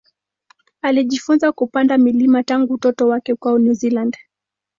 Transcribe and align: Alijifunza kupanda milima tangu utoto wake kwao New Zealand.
Alijifunza 0.81 1.51
kupanda 1.51 1.97
milima 1.97 2.43
tangu 2.43 2.73
utoto 2.73 3.07
wake 3.07 3.35
kwao 3.35 3.59
New 3.59 3.73
Zealand. 3.73 4.17